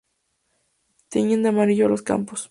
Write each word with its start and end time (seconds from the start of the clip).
Tiñen 1.09 1.43
de 1.43 1.49
amarillo 1.49 1.87
los 1.87 2.01
campos. 2.01 2.39